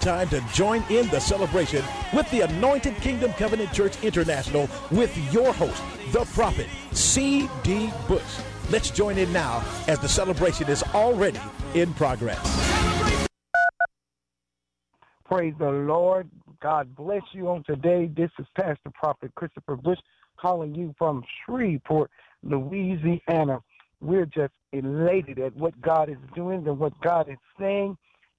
Time 0.00 0.28
to 0.28 0.40
join 0.52 0.84
in 0.90 1.08
the 1.08 1.18
celebration 1.18 1.84
with 2.12 2.30
the 2.30 2.42
Anointed 2.42 2.94
Kingdom 2.96 3.32
Covenant 3.32 3.72
Church 3.72 4.00
International 4.04 4.68
with 4.92 5.16
your 5.32 5.52
host, 5.52 5.82
the 6.12 6.24
prophet 6.34 6.68
C.D. 6.92 7.90
Bush. 8.06 8.22
Let's 8.70 8.90
join 8.90 9.18
in 9.18 9.32
now 9.32 9.64
as 9.88 9.98
the 9.98 10.08
celebration 10.08 10.68
is 10.68 10.84
already 10.94 11.40
in 11.74 11.92
progress. 11.94 12.38
Praise 15.24 15.54
the 15.58 15.70
Lord. 15.70 16.30
God 16.62 16.94
bless 16.94 17.22
you 17.32 17.48
on 17.48 17.64
today. 17.64 18.08
This 18.16 18.30
is 18.38 18.46
Pastor 18.54 18.90
Prophet 18.94 19.34
Christopher 19.34 19.74
Bush 19.74 19.98
calling 20.40 20.76
you 20.76 20.94
from 20.96 21.24
Shreveport, 21.44 22.10
Louisiana. 22.44 23.60
We're 24.00 24.26
just 24.26 24.52
elated 24.72 25.40
at 25.40 25.56
what 25.56 25.78
God 25.80 26.08
is 26.08 26.18
doing 26.36 26.68
and 26.68 26.78
what 26.78 26.98
God 27.00 27.28
is 27.28 27.38
saying 27.58 27.96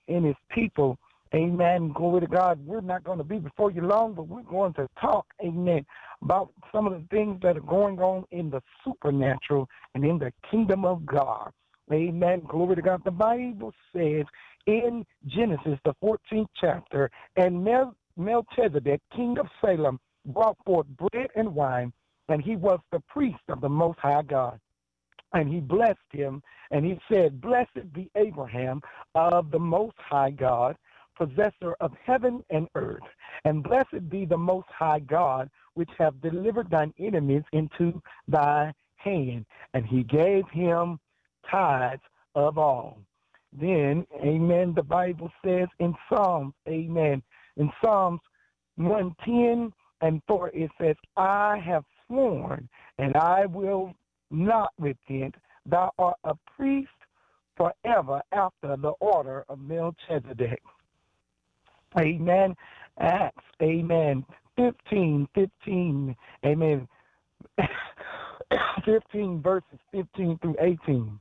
in 0.07 0.23
his 0.23 0.37
people. 0.49 0.97
Amen. 1.35 1.91
Glory 1.93 2.21
to 2.21 2.27
God. 2.27 2.59
We're 2.65 2.81
not 2.81 3.03
going 3.03 3.19
to 3.19 3.23
be 3.23 3.37
before 3.37 3.69
you 3.69 3.81
long, 3.81 4.15
but 4.15 4.27
we're 4.27 4.41
going 4.41 4.73
to 4.73 4.87
talk, 4.99 5.27
amen, 5.43 5.85
about 6.23 6.51
some 6.71 6.87
of 6.87 6.93
the 6.93 7.07
things 7.11 7.39
that 7.43 7.55
are 7.55 7.61
going 7.61 7.99
on 7.99 8.25
in 8.31 8.49
the 8.49 8.61
supernatural 8.83 9.69
and 9.93 10.03
in 10.03 10.17
the 10.17 10.33
kingdom 10.49 10.85
of 10.85 11.05
God. 11.05 11.51
Amen. 11.93 12.41
Glory 12.47 12.75
to 12.77 12.81
God. 12.81 13.01
The 13.05 13.11
Bible 13.11 13.73
says 13.95 14.25
in 14.65 15.05
Genesis, 15.27 15.77
the 15.85 15.93
14th 16.03 16.47
chapter, 16.59 17.11
and 17.35 17.63
Mel- 17.63 17.95
Melchizedek, 18.17 19.01
king 19.15 19.37
of 19.39 19.47
Salem, 19.61 19.99
brought 20.25 20.57
forth 20.65 20.87
bread 20.87 21.29
and 21.35 21.53
wine, 21.53 21.93
and 22.29 22.41
he 22.41 22.55
was 22.55 22.79
the 22.91 23.01
priest 23.01 23.39
of 23.49 23.61
the 23.61 23.69
Most 23.69 23.99
High 23.99 24.23
God. 24.23 24.59
And 25.33 25.47
he 25.47 25.59
blessed 25.59 25.99
him, 26.11 26.41
and 26.71 26.83
he 26.83 26.99
said, 27.11 27.39
Blessed 27.39 27.93
be 27.93 28.09
Abraham 28.15 28.81
of 29.13 29.51
the 29.51 29.59
Most 29.59 29.95
High 29.97 30.31
God 30.31 30.75
possessor 31.19 31.75
of 31.81 31.91
heaven 32.03 32.43
and 32.49 32.67
earth. 32.75 33.03
And 33.45 33.63
blessed 33.63 34.09
be 34.09 34.25
the 34.25 34.37
Most 34.37 34.67
High 34.69 34.99
God, 34.99 35.49
which 35.73 35.89
have 35.97 36.21
delivered 36.21 36.69
thine 36.69 36.93
enemies 36.97 37.43
into 37.51 38.01
thy 38.27 38.73
hand. 38.95 39.45
And 39.73 39.85
he 39.85 40.03
gave 40.03 40.43
him 40.51 40.99
tithes 41.49 42.01
of 42.35 42.57
all. 42.57 42.97
Then, 43.51 44.05
amen, 44.23 44.73
the 44.75 44.83
Bible 44.83 45.31
says 45.43 45.67
in 45.79 45.93
Psalms, 46.07 46.53
amen, 46.67 47.21
in 47.57 47.71
Psalms 47.83 48.21
110 48.75 49.73
and 50.01 50.21
4, 50.27 50.51
it 50.53 50.71
says, 50.79 50.95
I 51.17 51.57
have 51.65 51.83
sworn 52.07 52.69
and 52.97 53.15
I 53.15 53.45
will 53.45 53.93
not 54.31 54.71
repent. 54.79 55.35
Thou 55.65 55.91
art 55.97 56.17
a 56.23 56.35
priest 56.55 56.89
forever 57.57 58.21
after 58.31 58.77
the 58.77 58.93
order 58.99 59.43
of 59.49 59.59
Melchizedek. 59.59 60.61
Amen. 61.97 62.55
Acts, 62.99 63.43
amen. 63.61 64.25
15, 64.57 65.27
15, 65.33 66.15
amen. 66.45 66.87
15 68.85 69.41
verses 69.41 69.79
15 69.91 70.39
through 70.41 70.55
18. 70.59 71.19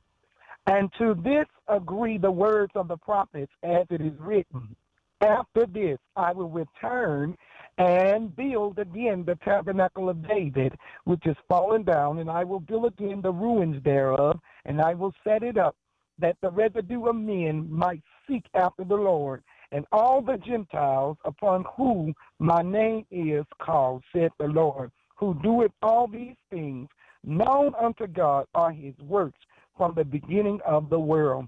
And 0.67 0.91
to 0.97 1.15
this 1.23 1.47
agree 1.67 2.17
the 2.17 2.31
words 2.31 2.71
of 2.75 2.87
the 2.87 2.97
prophets 2.97 3.51
as 3.63 3.85
it 3.89 4.01
is 4.01 4.13
written. 4.19 4.75
After 5.21 5.65
this 5.65 5.97
I 6.15 6.31
will 6.31 6.49
return 6.49 7.35
and 7.77 8.35
build 8.35 8.77
again 8.79 9.23
the 9.25 9.37
tabernacle 9.43 10.09
of 10.09 10.27
David, 10.27 10.73
which 11.05 11.25
is 11.25 11.35
fallen 11.47 11.83
down, 11.83 12.19
and 12.19 12.29
I 12.29 12.43
will 12.43 12.59
build 12.59 12.85
again 12.85 13.21
the 13.21 13.31
ruins 13.31 13.81
thereof, 13.83 14.39
and 14.65 14.81
I 14.81 14.93
will 14.93 15.13
set 15.23 15.43
it 15.43 15.57
up, 15.57 15.75
that 16.19 16.35
the 16.41 16.51
residue 16.51 17.05
of 17.07 17.15
men 17.15 17.71
might 17.71 18.01
seek 18.27 18.43
after 18.53 18.83
the 18.83 18.95
Lord 18.95 19.43
and 19.71 19.85
all 19.91 20.21
the 20.21 20.37
Gentiles 20.37 21.17
upon 21.25 21.65
whom 21.75 22.13
my 22.39 22.61
name 22.61 23.05
is 23.11 23.45
called, 23.61 24.03
said 24.13 24.31
the 24.39 24.47
Lord, 24.47 24.91
who 25.15 25.35
doeth 25.43 25.71
all 25.81 26.07
these 26.07 26.35
things, 26.49 26.89
known 27.23 27.73
unto 27.79 28.07
God 28.07 28.47
are 28.55 28.71
his 28.71 28.97
works 28.99 29.39
from 29.77 29.93
the 29.95 30.05
beginning 30.05 30.59
of 30.65 30.89
the 30.89 30.99
world. 30.99 31.47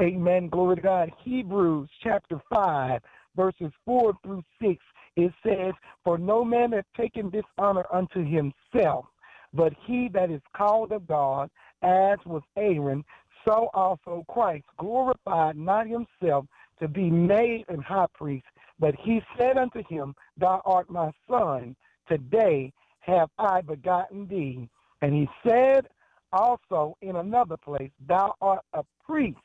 Amen. 0.00 0.48
Glory 0.48 0.76
to 0.76 0.82
God. 0.82 1.10
Hebrews 1.24 1.88
chapter 2.02 2.40
5, 2.50 3.00
verses 3.34 3.72
4 3.84 4.12
through 4.22 4.44
6, 4.62 4.80
it 5.16 5.32
says, 5.44 5.72
For 6.04 6.18
no 6.18 6.44
man 6.44 6.72
hath 6.72 6.84
taken 6.96 7.30
this 7.30 7.44
honor 7.56 7.84
unto 7.92 8.24
himself, 8.24 9.06
but 9.52 9.72
he 9.84 10.08
that 10.12 10.30
is 10.30 10.42
called 10.56 10.92
of 10.92 11.06
God, 11.08 11.50
as 11.82 12.18
was 12.24 12.42
Aaron, 12.56 13.04
so 13.44 13.70
also 13.74 14.24
Christ 14.28 14.66
glorified 14.78 15.56
not 15.56 15.86
himself 15.86 16.46
to 16.80 16.88
be 16.88 17.10
made 17.10 17.64
an 17.68 17.80
high 17.80 18.06
priest. 18.14 18.46
But 18.78 18.94
he 18.96 19.20
said 19.36 19.56
unto 19.56 19.82
him, 19.88 20.14
Thou 20.36 20.62
art 20.64 20.90
my 20.90 21.10
son, 21.28 21.74
today 22.08 22.72
have 23.00 23.30
I 23.38 23.60
begotten 23.60 24.26
thee. 24.28 24.68
And 25.02 25.14
he 25.14 25.28
said 25.46 25.88
also 26.32 26.96
in 27.02 27.16
another 27.16 27.56
place, 27.56 27.90
Thou 28.06 28.34
art 28.40 28.64
a 28.72 28.82
priest 29.04 29.38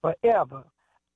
forever 0.00 0.64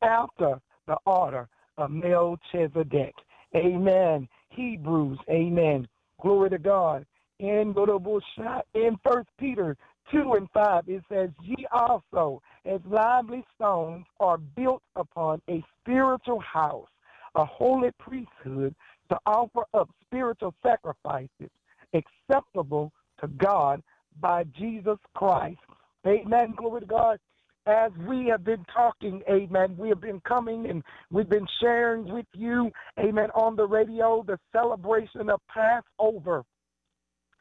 after 0.03 0.60
the 0.86 0.97
order 1.06 1.48
of 1.78 1.91
Melchizedek. 1.91 3.14
Amen. 3.54 4.28
Hebrews, 4.50 5.19
amen. 5.28 5.86
Glory 6.20 6.50
to 6.50 6.59
God. 6.59 7.06
In 7.38 7.75
First 7.75 9.28
Peter 9.38 9.76
2 10.12 10.34
and 10.34 10.48
5, 10.53 10.88
it 10.88 11.03
says, 11.10 11.30
Ye 11.42 11.66
also, 11.72 12.42
as 12.65 12.81
lively 12.88 13.44
stones, 13.54 14.04
are 14.19 14.38
built 14.38 14.82
upon 14.97 15.41
a 15.48 15.65
spiritual 15.81 16.41
house, 16.41 16.88
a 17.34 17.44
holy 17.44 17.91
priesthood, 17.98 18.75
to 19.10 19.19
offer 19.26 19.65
up 19.75 19.88
spiritual 20.06 20.54
sacrifices 20.62 21.50
acceptable 21.94 22.93
to 23.21 23.28
God 23.28 23.82
by 24.21 24.44
Jesus 24.59 24.98
Christ. 25.15 25.59
Amen. 26.06 26.54
Glory 26.56 26.81
to 26.81 26.87
God. 26.87 27.19
As 27.66 27.93
we 28.09 28.26
have 28.26 28.43
been 28.43 28.65
talking, 28.75 29.22
amen, 29.31 29.77
we 29.77 29.91
have 29.91 30.00
been 30.00 30.21
coming 30.21 30.71
and 30.71 30.82
we've 31.10 31.28
been 31.28 31.47
sharing 31.60 32.10
with 32.10 32.27
you, 32.34 32.71
amen, 32.98 33.28
on 33.34 33.54
the 33.54 33.66
radio 33.66 34.25
the 34.27 34.38
celebration 34.50 35.28
of 35.28 35.41
Passover. 35.48 36.42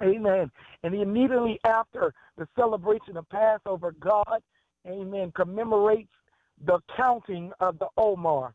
Amen. 0.04 0.52
And 0.84 0.94
immediately 0.94 1.60
after 1.66 2.14
the 2.38 2.48
celebration 2.56 3.16
of 3.18 3.28
Passover, 3.30 3.94
God, 4.00 4.42
amen, 4.88 5.32
commemorates 5.36 6.12
the 6.66 6.80
counting 6.96 7.52
of 7.60 7.80
the 7.80 7.88
Omer. 7.98 8.54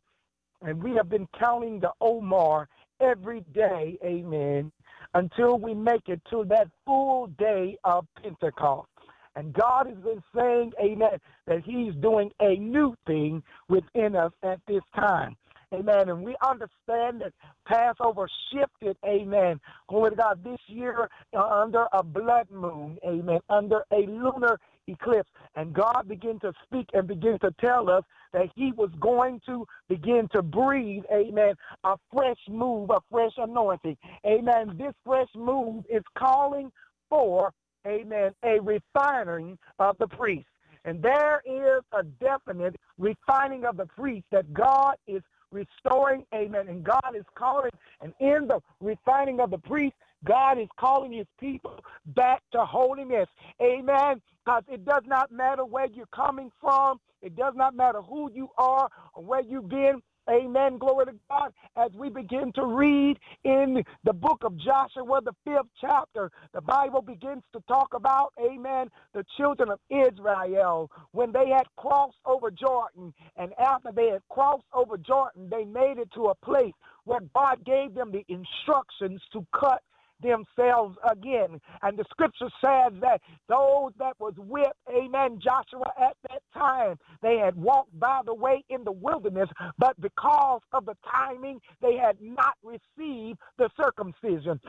And 0.63 0.83
we 0.83 0.95
have 0.97 1.09
been 1.09 1.29
counting 1.39 1.81
the 1.81 1.91
Omer 2.01 2.69
every 3.01 3.41
day, 3.53 3.99
amen, 4.05 4.73
until 5.15 5.59
we 5.59 5.75
make 5.75 6.09
it 6.09 6.21
to 6.31 6.45
that 6.49 6.69
full 6.85 7.27
day 7.39 7.77
of 7.85 8.07
Pentecost. 8.23 8.89
And 9.37 9.53
God 9.53 9.89
has 9.89 9.97
been 9.99 10.23
saying, 10.35 10.73
amen, 10.81 11.19
that 11.47 11.63
He's 11.65 11.95
doing 11.97 12.31
a 12.41 12.55
new 12.57 12.95
thing 13.07 13.43
within 13.69 14.15
us 14.15 14.33
at 14.43 14.61
this 14.69 14.83
time. 14.95 15.37
Amen. 15.73 16.09
And 16.09 16.23
we 16.23 16.37
understand 16.47 17.21
that 17.21 17.33
Passover 17.67 18.29
shifted, 18.53 18.97
amen, 19.05 19.61
glory 19.89 20.11
to 20.11 20.17
God, 20.17 20.45
this 20.45 20.61
year 20.69 21.09
under 21.37 21.87
a 21.93 22.03
blood 22.03 22.49
moon, 22.51 22.97
amen, 23.05 23.41
under 23.49 23.83
a 23.93 24.07
lunar 24.07 24.61
eclipse. 24.87 25.31
And 25.57 25.73
God 25.73 26.05
began 26.09 26.39
to 26.41 26.53
speak 26.65 26.89
and 26.93 27.07
begin 27.07 27.39
to 27.41 27.51
tell 27.61 27.91
us 27.91 28.05
that 28.33 28.49
He 28.55 28.73
was 28.73 28.91
going 29.01 29.41
to 29.47 29.67
begin 29.89 30.29
to 30.33 30.43
breathe, 30.43 31.05
amen, 31.13 31.55
a 31.85 31.97
fresh 32.13 32.39
move, 32.49 32.91
a 32.91 33.01
fresh 33.11 33.33
anointing. 33.37 33.97
Amen. 34.27 34.77
This 34.79 34.95
fresh 35.05 35.29
move 35.35 35.85
is 35.89 36.03
calling 36.19 36.71
for, 37.09 37.53
amen, 37.87 38.33
a 38.45 38.59
refining 38.61 39.59
of 39.79 39.97
the 39.99 40.09
priest. 40.09 40.47
And 40.85 41.03
there 41.03 41.43
is 41.47 41.83
a 41.93 42.03
definite 42.03 42.77
refining 42.99 43.65
of 43.65 43.77
the 43.77 43.87
priest 43.87 44.27
that 44.33 44.53
God 44.53 44.97
is 45.07 45.23
restoring, 45.51 46.25
amen. 46.35 46.69
And 46.69 46.85
God 46.85 47.15
is 47.17 47.25
calling, 47.35 47.71
and 48.03 48.13
in 48.21 48.49
the 48.49 48.61
refining 48.81 49.41
of 49.41 49.51
the 49.51 49.59
priest, 49.59 49.95
God 50.25 50.59
is 50.59 50.69
calling 50.79 51.13
his 51.13 51.27
people 51.39 51.81
back 52.07 52.43
to 52.53 52.65
holiness. 52.65 53.29
Amen. 53.63 54.21
Because 54.45 54.65
it 54.69 54.85
does 54.85 55.03
not 55.07 55.33
matter 55.33 55.65
where 55.65 55.87
you're 55.87 56.07
coming 56.15 56.51
from, 56.61 56.99
it 57.23 57.35
does 57.37 57.55
not 57.57 57.75
matter 57.75 58.03
who 58.03 58.31
you 58.33 58.49
are 58.59 58.89
or 59.15 59.25
where 59.25 59.41
you've 59.43 59.69
been. 59.69 60.03
Amen. 60.31 60.79
Glory 60.79 61.07
to 61.07 61.15
God. 61.31 61.53
As 61.77 61.91
we 61.93 62.09
begin 62.09 62.53
to 62.55 62.65
read 62.65 63.19
in 63.45 63.83
the 64.05 64.13
book 64.13 64.43
of 64.43 64.57
Joshua, 64.57 65.21
the 65.23 65.35
fifth 65.45 65.69
chapter, 65.81 66.31
the 66.55 66.63
Bible 66.63 67.03
begins 67.03 67.43
to 67.53 67.61
talk 67.69 67.93
about, 67.95 68.33
amen, 68.41 68.89
the 69.13 69.25
children 69.37 69.71
of 69.71 69.81
Israel 69.91 70.91
when 71.13 71.33
they 71.33 71.49
had 71.51 71.67
crossed 71.77 72.17
over 72.25 72.51
Jordan. 72.51 73.13
And 73.37 73.53
after 73.59 73.93
they 73.93 74.09
had 74.09 74.23
crossed 74.31 74.65
over 74.73 74.97
Jordan, 74.97 75.49
they 75.51 75.65
made 75.65 75.99
it 75.99 76.09
to 76.15 76.27
a 76.27 76.35
place 76.37 76.73
where 77.05 77.21
God 77.35 77.65
gave 77.65 77.95
them 77.95 78.11
the 78.11 78.25
instructions 78.29 79.21
to 79.33 79.47
cut 79.55 79.83
themselves 80.21 80.97
again. 81.11 81.61
And 81.83 81.99
the 81.99 82.05
scripture 82.11 82.51
says 82.61 82.93
that 83.01 83.21
those 83.49 83.93
that 83.99 84.19
was 84.21 84.35
with, 84.39 84.73
amen, 84.91 85.41
Joshua 85.43 85.93
at 86.01 86.17
that 86.31 86.43
time, 86.55 86.99
they 87.23 87.39
had 87.39 87.57
walked 87.57 87.99
by 87.99 88.21
the 88.25 88.35
way 88.35 88.65
in 88.71 88.85
the 88.85 88.93
wilderness, 88.93 89.49
but 89.79 90.01
because 90.01 90.61
of 90.73 90.87
the 90.87 90.97
timing, 91.11 91.61
they 91.83 91.97
had 91.97 92.17
not 92.21 92.55
received 92.65 93.39
the 93.59 93.71
circumcision 93.81 94.61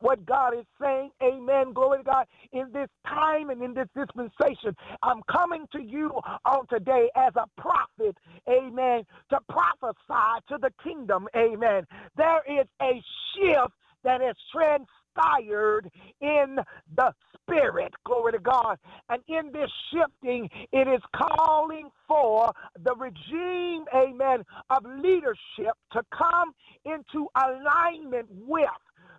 what 0.00 0.24
God 0.26 0.54
is 0.58 0.66
saying. 0.80 1.10
Amen. 1.22 1.72
Glory 1.72 1.98
to 1.98 2.04
God. 2.04 2.26
In 2.52 2.70
this 2.72 2.88
time 3.06 3.50
and 3.50 3.62
in 3.62 3.74
this 3.74 3.88
dispensation, 3.96 4.76
I'm 5.02 5.22
coming 5.30 5.66
to 5.72 5.82
you 5.82 6.10
on 6.44 6.66
today 6.68 7.10
as 7.16 7.32
a 7.36 7.46
prophet. 7.60 8.16
Amen. 8.48 9.04
To 9.30 9.38
prophesy 9.50 10.44
to 10.48 10.58
the 10.60 10.72
kingdom. 10.82 11.28
Amen. 11.36 11.86
There 12.16 12.42
is 12.48 12.66
a 12.82 13.02
shift 13.34 13.74
that 14.06 14.22
has 14.22 14.36
transpired 14.52 15.90
in 16.20 16.58
the 16.96 17.12
spirit. 17.34 17.92
Glory 18.04 18.32
to 18.32 18.38
God. 18.38 18.78
And 19.08 19.20
in 19.28 19.52
this 19.52 19.70
shifting, 19.92 20.48
it 20.72 20.88
is 20.88 21.00
calling 21.14 21.90
for 22.08 22.52
the 22.84 22.94
regime, 22.94 23.84
amen, 23.94 24.44
of 24.70 24.84
leadership 25.02 25.74
to 25.92 26.02
come 26.16 26.52
into 26.84 27.28
alignment 27.34 28.28
with 28.30 28.68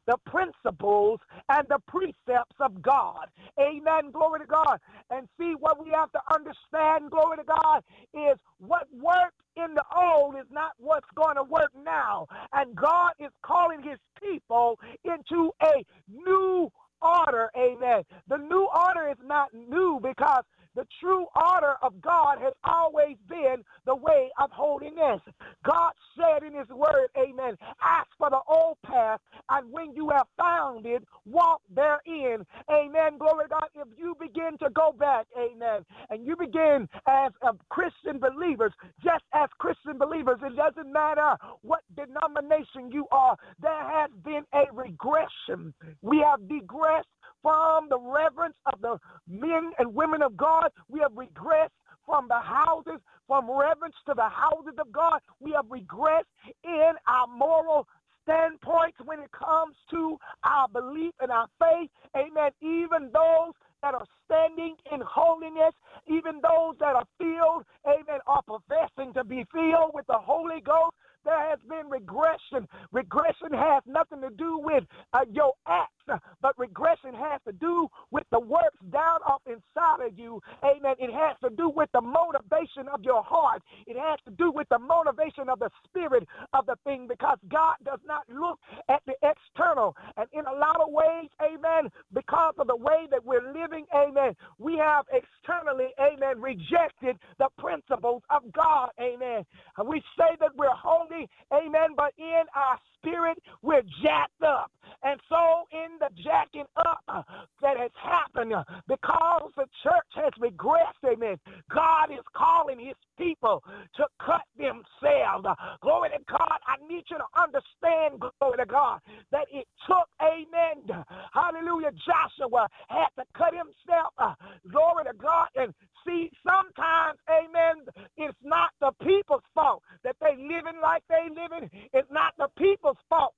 the 0.07 0.18
principles 0.25 1.19
and 1.50 1.68
the 1.69 1.80
precepts 1.88 2.56
of 2.59 2.81
God. 2.81 3.27
Amen. 3.59 4.12
Glory 4.12 4.39
to 4.42 4.45
God. 4.45 4.80
And 5.12 5.27
see 5.39 5.54
what 5.59 5.83
we 5.83 5.92
have 5.92 6.12
to 6.13 6.19
understand, 6.33 7.12
glory 7.12 7.38
to 7.38 7.44
God, 7.44 7.83
is 8.13 8.38
what 8.59 8.88
worked 8.94 9.42
in 9.57 9.74
the 9.74 9.83
old 9.95 10.36
is 10.36 10.48
not 10.51 10.71
what's 10.77 11.07
going 11.15 11.36
to 11.36 11.44
work 11.44 11.71
now. 11.86 12.27
And 12.54 12.75
God 12.75 13.12
is 13.19 13.31
calling 13.44 13.81
his 13.83 14.00
people 14.21 14.80
into 15.04 15.51
a 15.63 15.83
new 16.10 16.71
order. 17.01 17.50
Amen. 17.57 18.03
The 18.27 18.38
new 18.38 18.69
order 18.88 19.10
is 19.10 19.18
not 19.25 19.50
new 19.53 20.00
because 20.01 20.44
the 20.77 20.88
true 21.01 21.25
order 21.35 21.74
of 21.81 22.00
God 22.01 22.38
has 22.39 22.53
always 22.63 23.18
been 23.27 23.63
the 23.85 23.95
way 23.95 24.29
of 24.39 24.51
holiness. 24.51 25.19
God 25.65 25.91
said 26.15 26.44
in 26.44 26.53
his 26.53 26.69
word, 26.69 27.07
amen, 27.18 27.57
ask 27.81 28.07
for 28.18 28.29
the 28.29 28.39
old 28.47 28.77
path, 28.85 29.19
and 29.50 29.71
when 29.71 29.95
you 29.95 30.09
have 30.09 30.27
found 30.38 30.85
it, 30.85 31.03
walk 31.25 31.62
therein. 31.74 32.45
Amen. 32.71 33.18
Glory 33.18 33.45
to 33.45 33.50
God. 33.50 33.69
If 33.74 33.88
you 33.97 34.15
begin 34.19 34.57
to 34.62 34.69
go 34.69 34.91
back, 34.91 35.25
amen, 35.35 35.83
and 36.12 36.25
you 36.25 36.35
begin 36.35 36.88
as 37.07 37.31
a 37.41 37.53
Christian 37.69 38.19
believers, 38.19 38.71
just 39.03 39.24
as 39.33 39.50
Christian 39.57 39.97
believers, 39.97 40.38
it 40.44 40.56
doesn't 40.56 40.94
matter 40.94 41.35
what 41.63 41.81
denomination 41.95 42.91
you 42.91 43.07
are, 43.12 43.35
there 43.59 43.83
has 43.83 44.12
been 44.24 44.44
a 44.53 44.65
regression. 44.71 45.74
We 46.03 46.19
have 46.19 46.47
digressed 46.47 47.07
from 47.48 47.88
the 47.88 47.98
reverence 47.98 48.58
of 48.66 48.82
the 48.82 48.98
men 49.26 49.72
and 49.80 49.96
women 49.96 50.22
of 50.22 50.36
God. 50.36 50.70
We 50.90 51.00
have 51.00 51.14
regressed 51.14 51.72
from 52.06 52.28
the 52.28 52.40
houses, 52.40 53.00
from 53.26 53.50
reverence 53.50 53.96
to 54.08 54.14
the 54.14 54.28
houses 54.28 54.74
of 54.78 54.92
God. 54.92 55.22
We 55.40 55.54
have 55.54 55.66
regressed 55.68 56.28
in 56.66 56.92
our 57.08 57.28
moral 57.28 57.88
standpoints 58.24 58.98
when 59.06 59.20
it 59.20 59.32
comes 59.32 59.76
to 59.92 60.18
our 60.44 60.68
belief 60.68 61.14
and 61.22 61.32
our 61.32 61.48
faith. 61.58 61.90
Amen. 62.18 62.52
Even 62.62 63.12
those 63.14 63.56
that 63.82 63.94
are 63.94 64.06
standing 64.26 64.76
in 64.92 65.00
holiness, 65.08 65.72
even 66.08 66.42
those 66.44 66.76
that 66.82 66.96
are 66.96 67.08
filled, 67.18 67.64
amen, 67.88 68.20
are 68.28 68.42
professing 68.44 69.14
to 69.14 69.24
be 69.24 69.46
filled 69.54 69.92
with 69.94 70.06
the 70.08 70.20
Holy 70.20 70.60
Ghost, 70.60 70.96
there 71.24 71.50
has 71.50 71.60
been 71.70 71.90
regression. 71.90 72.68
Regression 72.92 73.52
has 73.54 73.84
nothing 73.86 74.22
to 74.22 74.30
do 74.32 74.60
with 74.60 74.84
uh, 75.14 75.26
your 75.32 75.54
acts, 75.68 75.94
but 76.42 76.57
regression 76.57 77.13
has 77.13 77.42
to 77.45 77.54
do 77.54 77.88
with 78.12 78.24
the 78.31 78.39
works 78.39 78.77
down 78.92 79.19
off 79.27 79.42
inside 79.45 80.06
of 80.06 80.18
you. 80.18 80.42
Amen. 80.63 80.95
It 81.00 81.12
has 81.12 81.38
to 81.44 81.56
do 81.56 81.69
with 81.69 81.89
the 81.94 82.01
motivation 82.01 82.88
of 82.94 83.04
your 83.04 83.24
heart. 83.24 83.62
It 83.86 83.98
has 83.98 84.19
to 84.25 84.31
do 84.31 84.51
with 84.51 84.68
the 84.69 84.80
motivation 84.80 85.50
of 85.50 85.59
the 85.59 85.69
spirit 85.86 86.27
of 86.54 86.65
the 86.65 86.75
thing 86.83 87.07
because 87.07 87.38
God 87.50 87.75
does 87.86 88.00
not 88.06 88.24
look 88.30 88.59
at 88.89 89.01
the 89.06 89.13
external. 89.24 89.95
And 90.18 90.27
in 90.33 90.45
a 90.45 90.57
lot 90.57 90.81
of 90.81 90.92
ways, 90.92 91.30
amen, 91.42 91.92
because 92.13 92.56
of 92.60 92.68
the 92.68 92.75
way 92.75 93.07
that 93.12 93.24
we're 93.24 93.53
living, 93.53 93.86
amen, 93.95 94.33
we 94.60 94.77
have 94.77 95.06
externally, 95.12 95.89
amen, 96.00 96.42
rejected 96.42 97.18
the 97.39 97.50
principles 97.57 98.24
of 98.30 98.44
God, 98.53 98.89
amen. 99.00 99.45
And 99.77 99.88
we 99.88 100.01
say 100.18 100.36
that 100.39 100.56
we're 100.56 100.68
holy 100.75 101.30
amen, 101.53 101.95
but 101.95 102.13
in 102.18 102.44
our 102.56 102.80
spirit, 103.02 103.38
we're 103.62 103.84
jacked 104.04 104.44
up. 104.46 104.72
And 105.04 105.20
so, 105.30 105.64
in 105.72 106.00
the 106.00 106.10
jacking 106.24 106.66
up 106.78 107.26
that 107.62 107.78
has 107.78 107.92
happened 108.02 108.54
because 108.88 109.52
the 109.56 109.66
church 109.84 110.12
has 110.16 110.34
regressed, 110.42 111.04
amen, 111.06 111.38
God 111.74 112.12
is 112.12 112.26
calling 112.36 112.80
his 112.80 112.96
people 113.18 113.64
to 113.96 114.06
cut 114.26 114.42
themselves. 114.58 115.46
Glory 115.82 116.10
to 116.10 116.20
God. 116.28 116.58
I 116.66 116.76
need 116.88 117.04
you 117.10 117.18
to 117.18 117.30
understand, 117.40 118.22
glory 118.40 118.58
to 118.58 118.66
God, 118.66 119.00
that 119.32 119.46
it 119.52 119.68
took, 119.88 120.08
amen, 120.22 121.06
hallelujah, 121.34 121.92
Joshua 122.06 122.68
had 122.90 123.08
to 123.18 123.24
cut 123.38 123.54
himself, 123.54 124.14
uh, 124.18 124.34
glory 124.72 125.06
to 125.06 125.14
God, 125.18 125.48
and 125.56 125.74
see, 126.07 126.31
sometimes, 126.45 127.19
amen, 127.30 127.86
it's 128.18 128.38
not 128.44 128.71
the 128.80 128.92
people's 129.04 129.44
fault 129.54 129.83
that 130.04 130.15
they 130.21 130.36
living 130.38 130.80
like 130.81 131.04
they 131.09 131.27
living. 131.30 131.69
It's 131.94 132.09
not 132.12 132.33
the 132.38 132.48
people's 132.57 132.98
fault 133.09 133.33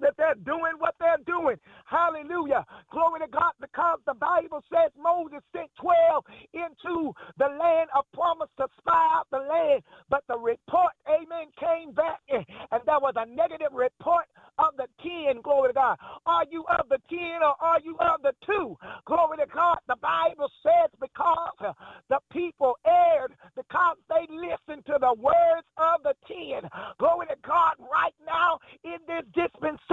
that 0.00 0.14
they're 0.16 0.38
doing 0.44 0.78
what 0.78 0.94
they're 1.00 1.22
doing. 1.26 1.56
Hallelujah. 1.86 2.64
Glory 2.90 3.20
to 3.20 3.28
God, 3.28 3.52
because 3.60 3.98
the 4.06 4.14
Bible 4.14 4.62
says 4.70 4.92
Moses 5.00 5.40
sent 5.52 5.70
12 5.80 6.24
into 6.54 7.12
the 7.38 7.48
land 7.48 7.90
of 7.96 8.04
promise 8.12 8.50
to 8.58 8.66
spy 8.78 9.08
out 9.14 9.26
the 9.30 9.38
land. 9.38 9.82
But 10.08 10.24
the 10.28 10.38
report, 10.38 10.92
amen, 11.08 11.50
came 11.58 11.92
back, 11.92 12.20
and 12.28 12.82
there 12.86 13.00
was 13.00 13.14
a 13.16 13.26
negative 13.26 13.72
report 13.72 14.26
of 14.58 14.76
the 14.76 14.86
10. 15.02 15.42
Glory 15.42 15.70
to 15.70 15.74
God. 15.74 15.98
Are 16.26 16.44
you 16.50 16.64
of 16.78 16.88
the 16.88 16.98
10 17.08 17.18
or 17.42 17.54
are 17.60 17.80
you 17.82 17.96
of 18.00 18.22
the 18.22 18.32
2? 18.46 18.76
Glory 19.06 19.38
to 19.38 19.46
God. 19.54 19.78
The 19.86 19.96
Bible 20.02 20.50
says 20.62 20.90
because 21.00 21.74
the 22.08 22.18
people 22.32 22.76
erred, 22.86 23.32
because 23.56 23.96
they 24.08 24.26
listened 24.30 24.84
to 24.86 24.98
the 25.00 25.14
words 25.14 25.66
of 25.78 26.02
the 26.02 26.14
10. 26.26 26.68
Glory 26.98 27.26
to 27.26 27.36
God. 27.46 27.74
Right 27.78 28.14
now, 28.26 28.58
in 28.84 28.98
this 29.06 29.24
dispensation, 29.34 29.87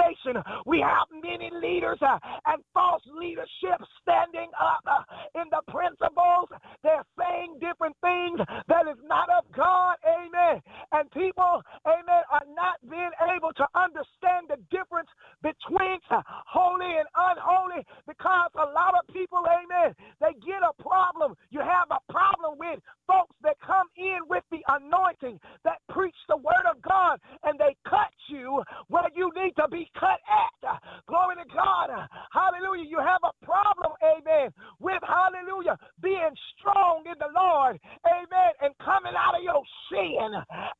we 0.65 0.79
have 0.81 1.07
many 1.23 1.49
leaders 1.53 1.97
uh, 2.01 2.17
and 2.47 2.61
false 2.73 3.03
leadership 3.07 3.79
standing 4.01 4.49
up 4.59 4.83
uh, 4.87 5.03
in 5.39 5.47
the 5.51 5.61
principles. 5.71 6.49
They're 6.83 7.05
saying 7.17 7.57
different 7.61 7.95
things 8.01 8.39
that 8.67 8.87
is 8.89 8.99
not 9.05 9.29
of 9.29 9.45
God. 9.55 9.95
Amen. 10.03 10.61
And 10.91 11.09
people, 11.11 11.61
amen, 11.85 12.23
are 12.31 12.47
not 12.55 12.81
being 12.89 13.13
able 13.35 13.53
to 13.53 13.65
understand 13.75 14.49
the 14.49 14.59
difference 14.67 15.09
between 15.43 15.99
uh, 16.09 16.21
holy 16.27 16.99
and 16.99 17.07
unholy 17.15 17.85
because 18.07 18.51
a 18.55 18.67
lot 18.73 18.97
of 18.97 19.07
people, 19.13 19.43
amen, 19.45 19.95
they 20.19 20.33
get 20.43 20.65
a 20.65 20.73
problem. 20.81 21.35
You 21.51 21.61
have 21.61 21.87
a 21.91 22.01
problem 22.11 22.57
with 22.59 22.79
folks 23.07 23.35
that 23.43 23.55
come 23.61 23.87
in 23.97 24.25
with 24.27 24.43
the 24.51 24.61
anointing 24.67 25.39
that 25.63 25.79
preach 25.89 26.17
the 26.27 26.37
word 26.37 26.65
of 26.69 26.81
God 26.81 27.19
and 27.43 27.59
they 27.59 27.75
cut 27.87 28.11
you 28.27 28.63
where 28.89 29.07
you 29.15 29.31
need 29.35 29.53
to 29.55 29.67
be 29.69 29.89
cut 29.99 30.19
at. 30.25 30.81
Glory 31.07 31.35
to 31.35 31.47
God. 31.53 31.89
Hallelujah. 32.31 32.85
You 32.87 32.99
have 32.99 33.21
a 33.23 33.33
problem, 33.45 33.93
amen, 34.01 34.51
with 34.79 35.01
hallelujah, 35.05 35.77
being 36.01 36.33
strong 36.57 37.03
in 37.05 37.17
the 37.19 37.29
Lord, 37.35 37.79
amen, 38.05 38.51
and 38.61 38.73
coming 38.79 39.13
out 39.17 39.37
of 39.37 39.43
your 39.43 39.61
sin 39.91 40.29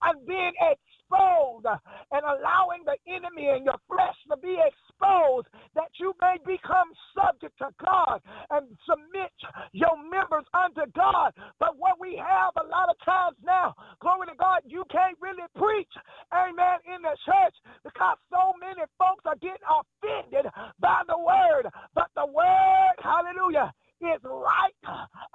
and 0.03 0.25
being 0.25 0.53
exposed 0.61 1.65
and 2.11 2.23
allowing 2.25 2.81
the 2.85 2.97
enemy 3.07 3.49
and 3.49 3.65
your 3.65 3.79
flesh 3.87 4.17
to 4.29 4.37
be 4.37 4.57
exposed 4.57 5.47
that 5.75 5.91
you 5.99 6.13
may 6.21 6.37
become 6.45 6.89
subject 7.13 7.53
to 7.59 7.69
God 7.83 8.21
and 8.49 8.65
submit 8.87 9.33
your 9.73 9.95
members 10.09 10.45
unto 10.53 10.89
God. 10.95 11.33
But 11.59 11.77
what 11.77 11.99
we 11.99 12.17
have 12.17 12.53
a 12.57 12.67
lot 12.67 12.89
of 12.89 12.97
times 13.05 13.37
now, 13.45 13.73
glory 14.01 14.27
to 14.27 14.37
God, 14.37 14.61
you 14.65 14.83
can't 14.91 15.17
really 15.21 15.45
preach, 15.55 15.91
amen, 16.33 16.79
in 16.87 17.01
the 17.01 17.15
church 17.25 17.55
because 17.83 18.17
so 18.31 18.53
many 18.59 18.81
folks 18.97 19.23
are 19.25 19.39
getting 19.41 19.65
offended 19.67 20.51
by 20.79 21.01
the 21.07 21.17
word. 21.17 21.69
But 21.93 22.09
the 22.15 22.25
word, 22.25 22.95
hallelujah, 23.03 23.73
is 24.01 24.21
right 24.23 24.75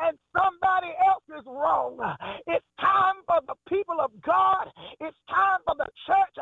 and 0.01 0.19
somebody 0.33 0.93
else 1.07 1.25
is 1.39 1.45
wrong. 1.47 1.99
It's 2.47 2.65
time 2.81 3.23
for 3.27 3.41
the 3.47 3.55
people 3.69 4.01
of 4.01 4.11
God. 4.23 4.69
It's 5.01 5.17
time 5.29 5.61
for 5.67 5.75
the 5.77 5.89
church. 6.07 6.37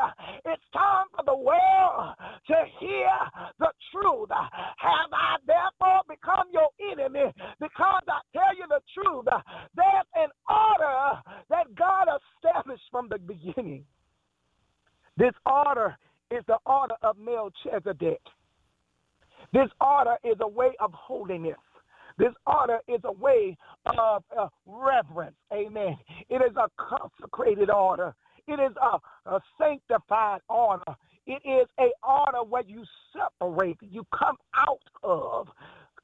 It's 0.44 0.62
time 0.72 1.06
for 1.14 1.25
the 1.25 1.37
world 1.37 2.14
to 2.48 2.56
hear 2.80 3.10
the 3.58 3.70
truth. 3.92 4.30
Have 4.30 5.10
I 5.12 5.37
therefore 5.46 6.02
become 6.08 6.48
your 6.52 6.68
enemy 6.90 7.32
because 7.60 8.02
I 8.08 8.20
tell 8.32 8.54
you 8.56 8.66
the 8.68 8.80
truth? 8.94 9.26
There's 9.75 10.08
an 10.16 10.30
order 10.48 11.22
that 11.50 11.75
God 11.75 12.08
established 12.08 12.84
from 12.90 13.08
the 13.08 13.18
beginning. 13.18 13.84
This 15.16 15.34
order 15.46 15.96
is 16.30 16.44
the 16.46 16.58
order 16.66 16.94
of 17.02 17.16
Melchizedek. 17.18 18.20
This 19.52 19.68
order 19.80 20.16
is 20.25 20.37
a 20.40 20.48
way 20.48 20.72
of 20.78 20.92
holiness. 20.92 21.56
Order 22.68 22.80
is 22.88 23.00
a 23.04 23.12
way 23.12 23.56
of 23.87 24.22
uh, 24.38 24.48
reverence. 24.66 25.37
Amen. 25.52 25.96
It 26.28 26.37
is 26.37 26.56
a 26.56 26.68
consecrated 26.76 27.70
order. 27.70 28.14
It 28.46 28.60
is 28.60 28.72
a, 28.82 29.30
a 29.30 29.40
sanctified 29.60 30.40
order. 30.48 30.82
It 31.26 31.42
is 31.44 31.66
a 31.78 31.88
order 32.06 32.42
where 32.48 32.64
you 32.66 32.84
separate, 33.12 33.78
you 33.80 34.04
come 34.18 34.37
out 34.56 34.80
of 35.02 35.48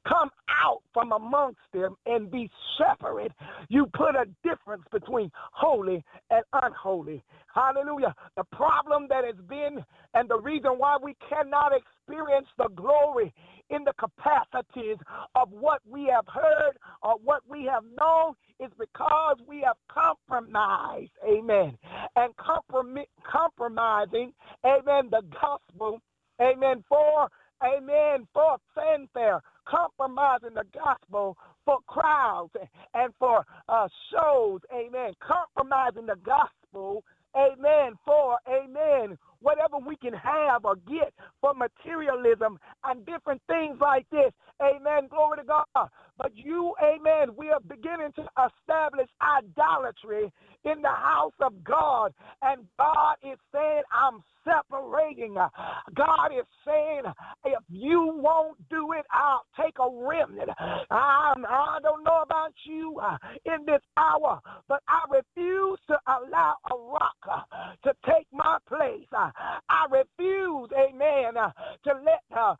come 0.07 0.29
out 0.63 0.83
from 0.93 1.11
amongst 1.11 1.61
them 1.73 1.95
and 2.05 2.29
be 2.29 2.47
separate. 2.77 3.31
You 3.69 3.87
put 3.87 4.15
a 4.15 4.25
difference 4.43 4.83
between 4.91 5.31
holy 5.51 6.03
and 6.29 6.43
unholy. 6.53 7.23
Hallelujah. 7.53 8.13
The 8.37 8.43
problem 8.51 9.07
that 9.09 9.23
has 9.25 9.43
been 9.49 9.83
and 10.13 10.29
the 10.29 10.39
reason 10.39 10.73
why 10.77 10.97
we 11.01 11.15
cannot 11.27 11.71
experience 11.73 12.47
the 12.57 12.69
glory 12.75 13.33
in 13.69 13.83
the 13.83 13.93
capacities 13.93 14.97
of 15.35 15.49
what 15.51 15.81
we 15.89 16.05
have 16.05 16.25
heard 16.27 16.77
or 17.03 17.15
what 17.23 17.41
we 17.49 17.65
have 17.65 17.83
known 17.99 18.33
is 18.59 18.71
because 18.79 19.37
we 19.47 19.61
have 19.61 19.77
compromised, 19.89 21.11
amen, 21.27 21.77
and 22.15 22.33
comprom- 22.37 23.05
compromising, 23.29 24.31
amen, 24.65 25.09
the 25.11 25.21
gospel, 25.41 25.99
amen, 26.41 26.83
for, 26.87 27.27
amen, 27.63 28.27
for 28.33 28.57
fanfare, 28.73 29.41
compromising 29.65 30.53
the 30.53 30.65
gospel 30.73 31.37
for 31.65 31.79
crowds 31.87 32.53
and 32.93 33.13
for 33.19 33.43
uh, 33.67 33.87
shows, 34.11 34.61
amen, 34.73 35.13
compromising 35.19 36.05
the 36.05 36.17
gospel, 36.23 37.03
amen, 37.35 37.93
for, 38.05 38.37
amen, 38.47 39.17
whatever 39.45 39.77
we 39.77 39.95
can 39.95 40.13
have 40.13 40.65
or 40.65 40.75
get 40.87 41.13
for 41.39 41.53
materialism 41.53 42.57
and 42.83 43.05
different 43.05 43.41
things 43.47 43.77
like 43.79 44.09
this. 44.09 44.31
Amen. 44.59 45.07
Glory 45.07 45.37
to 45.37 45.43
God. 45.43 45.89
But 46.17 46.31
you, 46.35 46.73
amen, 46.81 47.35
we 47.37 47.49
are 47.49 47.59
beginning 47.59 48.11
to 48.15 48.23
establish 48.47 49.09
idolatry 49.21 50.31
in 50.63 50.81
the 50.81 50.87
house 50.87 51.33
of 51.41 51.63
God. 51.63 52.13
And 52.41 52.65
God 52.77 53.15
is 53.23 53.37
saying, 53.53 53.83
I'm 53.91 54.23
separating. 54.45 55.35
God 55.35 56.27
is 56.27 56.45
saying, 56.65 57.01
if 57.45 57.63
you 57.69 58.13
won't 58.15 58.57
do 58.69 58.93
it, 58.93 59.05
I'll 59.11 59.45
take 59.61 59.75
a 59.79 59.89
remnant. 59.89 60.49
I, 60.59 61.33
I 61.37 61.79
don't 61.81 62.03
know 62.03 62.21
about 62.23 62.53
you 62.63 62.99
uh, 63.03 63.17
in 63.45 63.65
this 63.65 63.81
hour, 63.97 64.39
but 64.67 64.81
I 64.87 65.03
refuse 65.11 65.79
to 65.87 65.97
allow 66.07 66.55
a 66.71 66.75
rock 66.75 67.15
uh, 67.29 67.41
to 67.83 67.93
take 68.05 68.27
my 68.31 68.57
place. 68.67 69.07
Uh, 69.15 69.31
I 69.69 69.85
refuse, 69.91 70.69
amen, 70.77 71.33
to 71.33 71.93
let 72.03 72.23
a, 72.37 72.55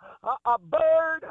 a 0.45 0.57
bird 0.59 1.23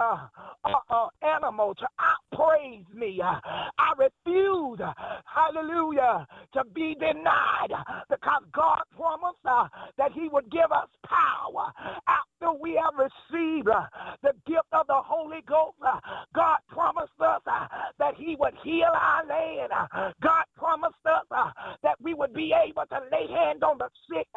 Uh, 0.64 0.71
uh, 0.90 0.94
or 0.94 1.11
animal 1.23 1.75
to 1.75 1.87
outpraise 2.00 2.87
me. 2.94 3.21
I 3.23 3.92
refuse, 4.26 4.78
hallelujah, 5.25 6.26
to 6.52 6.62
be 6.75 6.95
denied 6.95 7.73
because 8.09 8.43
God 8.52 8.83
promised 8.97 9.38
uh, 9.45 9.69
that 9.99 10.12
He 10.12 10.28
would 10.33 10.50
give 10.50 10.71
us 10.73 10.88
power 11.07 11.73
after 12.09 12.59
we 12.61 12.81
have 12.83 12.95
received 12.95 13.69
uh, 13.69 13.87
the 14.23 14.33
gift 14.47 14.69
of 14.73 14.87
the 14.87 15.00
Holy 15.04 15.40
Ghost. 15.47 15.76
Uh, 15.85 15.99
God 16.35 16.59
promised 16.69 17.19
us 17.21 17.40
uh, 17.47 17.66
that 17.99 18.14
He 18.16 18.37
would 18.38 18.54
heal 18.62 18.90
our 18.93 19.26
land. 19.26 19.73
Uh, 19.73 20.12
God 20.23 20.45
promised 20.57 20.95
us 21.07 21.25
uh, 21.31 21.50
that 21.83 21.97
we 22.02 22.14
would 22.14 22.33
be 22.33 22.52
able 22.54 22.85
to 22.88 23.00
lay 23.12 23.26
hands 23.28 23.62
on 23.62 23.78
the 23.78 23.88
sick 24.09 24.28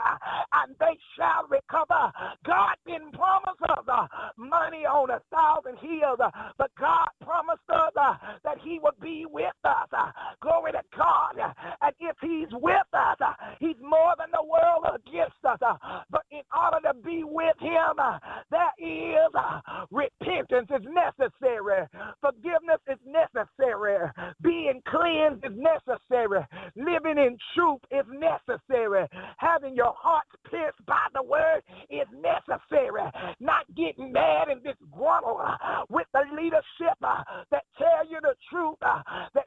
and 0.54 0.76
they 0.80 0.98
shall 1.16 1.48
recover. 1.50 2.12
God 2.46 2.76
didn't 2.86 3.14
promise 3.14 3.60
us 3.70 3.86
money 4.38 4.86
on 4.86 5.10
a 5.10 5.20
thousand 5.34 5.78
hills, 5.80 6.20
but 6.58 6.72
God 6.80 7.08
promised 7.24 7.70
us 7.70 7.92
that 8.44 8.58
He 8.64 8.80
would 8.82 9.00
be 9.02 9.26
with 9.30 9.54
us. 9.64 9.77
Glory 10.42 10.72
to 10.74 10.82
God. 10.96 11.36
And 11.82 11.94
if 12.00 12.16
He's 12.22 12.50
with 12.52 12.88
us, 12.94 13.18
He's 13.60 13.78
more 13.82 14.14
than 14.18 14.30
the 14.32 14.44
world 14.44 14.86
against 14.96 15.44
us. 15.44 15.60
But 16.10 16.24
in 16.32 16.42
order 16.56 16.88
to 16.88 16.94
be 17.04 17.24
with 17.24 17.56
him, 17.60 17.98
there 18.52 18.74
is 18.80 19.32
repentance 19.92 20.70
is 20.70 20.86
necessary. 20.88 21.88
Forgiveness 22.22 22.82
is 22.88 23.00
necessary. 23.06 24.10
Being 24.42 24.82
cleansed 24.88 25.46
is 25.46 25.56
necessary. 25.56 26.46
Living 26.76 27.18
in 27.18 27.38
truth 27.56 27.82
is 27.92 28.06
necessary. 28.08 29.08
Having 29.38 29.76
your 29.76 29.94
heart 29.98 30.26
pierced 30.50 30.84
by 30.86 31.08
the 31.14 31.24
word 31.24 31.62
is 31.90 32.08
necessary. 32.14 33.04
Not 33.40 33.66
getting 33.76 34.12
mad 34.12 34.50
and 34.50 34.64
disgruntled 34.64 35.42
with 35.90 36.08
the 36.14 36.24
leadership 36.36 36.98
that 37.02 37.64
tell 37.78 38.08
you 38.10 38.20
the 38.22 38.36
truth, 38.50 38.78
that 38.82 39.47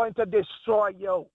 going 0.00 0.14
to 0.14 0.24
destroy 0.24 0.88
yokes. 0.98 1.30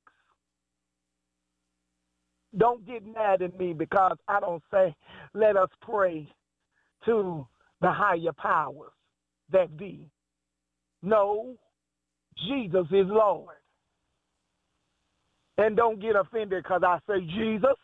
Don't 2.57 2.85
get 2.87 3.05
mad 3.05 3.41
at 3.41 3.57
me 3.59 3.73
because 3.73 4.17
I 4.27 4.39
don't 4.39 4.63
say, 4.71 4.95
let 5.33 5.55
us 5.55 5.69
pray 5.81 6.27
to 7.05 7.45
the 7.81 7.91
higher 7.91 8.33
powers 8.37 8.91
that 9.51 9.77
be. 9.77 10.09
No, 11.03 11.55
Jesus 12.47 12.85
is 12.91 13.05
Lord. 13.07 13.57
And 15.57 15.77
don't 15.77 16.01
get 16.01 16.15
offended 16.15 16.63
because 16.63 16.81
I 16.83 16.97
say 17.07 17.21
Jesus. 17.21 17.77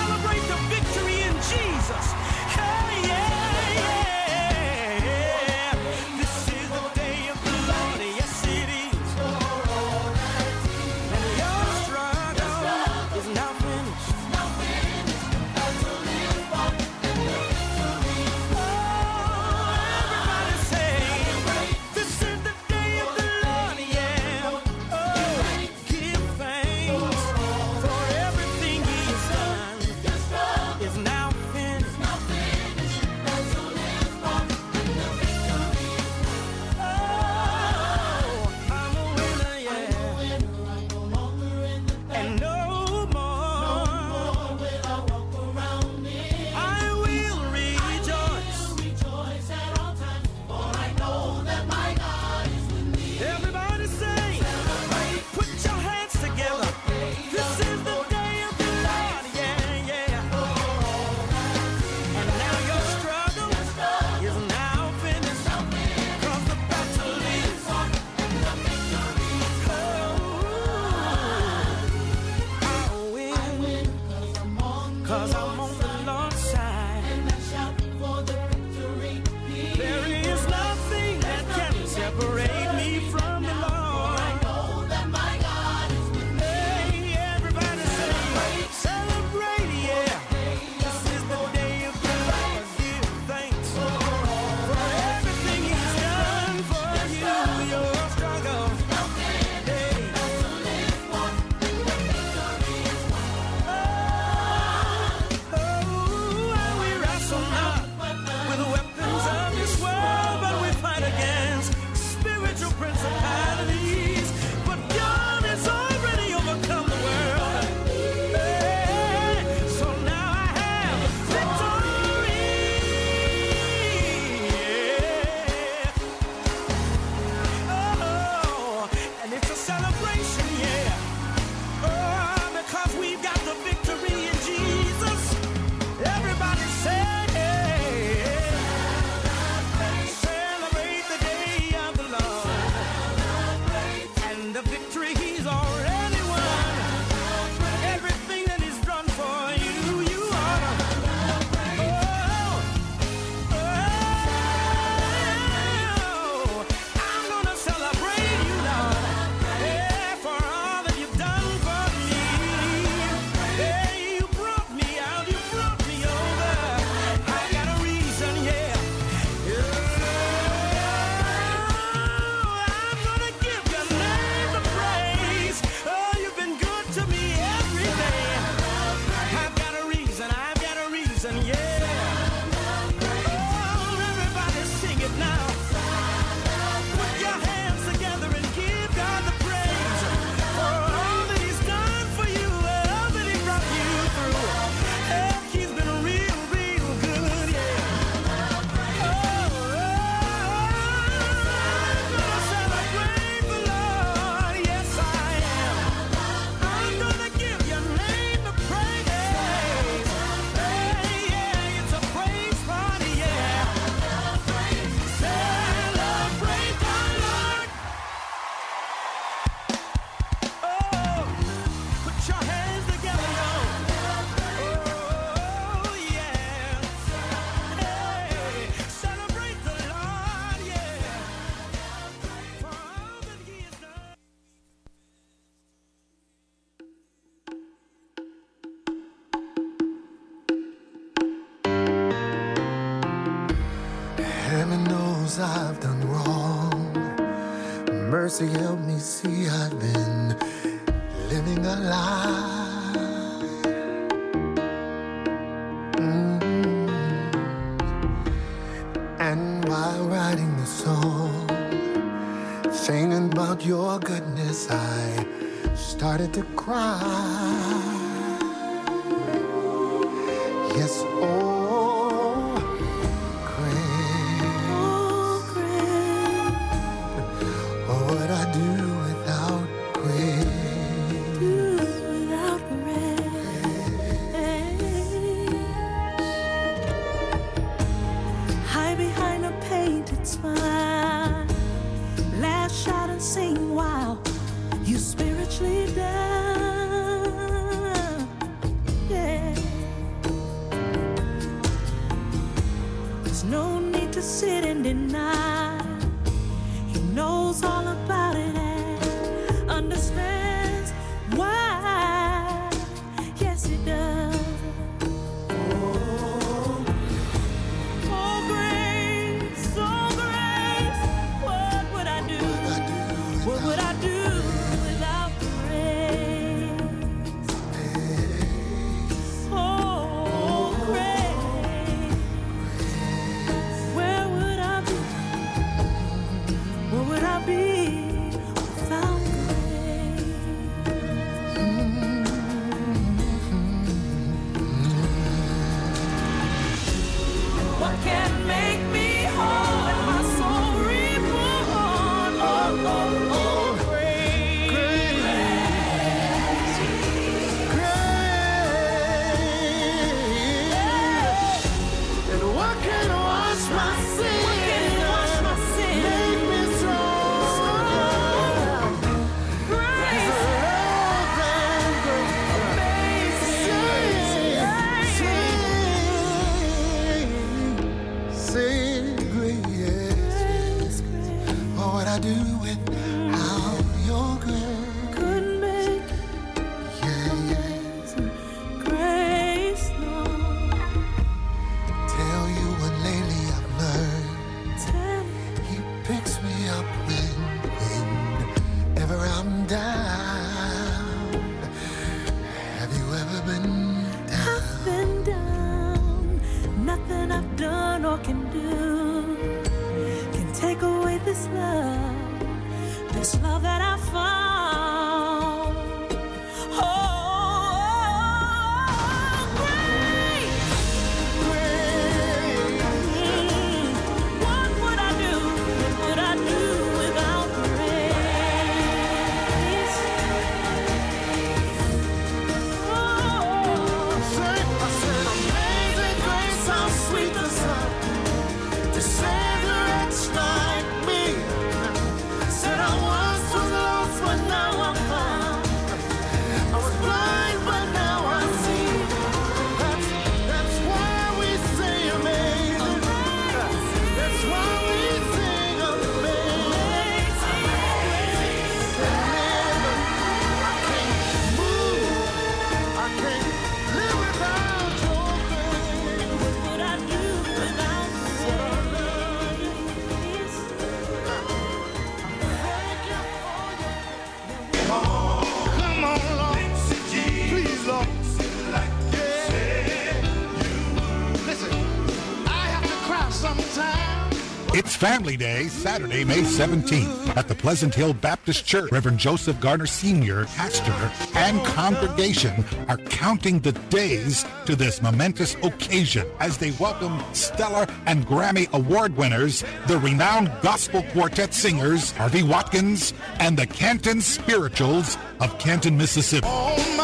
Family 485.00 485.39
Day, 485.39 485.69
Saturday, 485.69 486.25
May 486.25 486.43
17th 486.43 487.34
at 487.34 487.49
the 487.49 487.54
Pleasant 487.54 487.95
Hill 487.95 488.13
Baptist 488.13 488.67
Church. 488.67 488.93
Reverend 488.93 489.19
Joseph 489.19 489.58
Garner 489.58 489.86
Sr., 489.86 490.45
pastor, 490.45 491.10
and 491.39 491.65
congregation 491.65 492.63
are 492.86 492.99
counting 492.99 493.60
the 493.60 493.73
days 493.73 494.45
to 494.67 494.76
this 494.76 495.00
momentous 495.00 495.54
occasion 495.63 496.26
as 496.39 496.58
they 496.58 496.73
welcome 496.73 497.19
stellar 497.32 497.86
and 498.04 498.26
Grammy 498.26 498.71
Award 498.75 499.17
winners, 499.17 499.65
the 499.86 499.99
renowned 500.00 500.52
gospel 500.60 501.02
quartet 501.15 501.54
singers 501.54 502.13
Harvey 502.13 502.43
Watkins 502.43 503.15
and 503.39 503.58
the 503.58 503.67
Canton 503.67 504.21
Spirituals 504.21 505.17
of 505.41 505.58
Canton, 505.58 505.97
Mississippi. 505.97 506.47
Oh, 506.47 507.00